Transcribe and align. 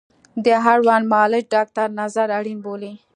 د 0.43 0.45
اړوند 0.71 1.05
معالج 1.11 1.45
ډاکتر 1.55 1.87
نظر 2.01 2.27
اړین 2.37 2.59
بولي 2.65 2.93